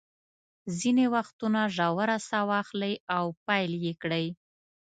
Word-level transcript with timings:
ځینې 0.79 1.05
وختونه 1.15 1.59
ژوره 1.75 2.17
ساه 2.29 2.47
واخلئ 2.51 2.93
او 3.17 3.25
پیل 3.45 3.71
یې 3.85 3.93
کړئ. 4.01 4.25